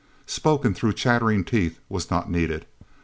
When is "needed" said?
2.27-2.65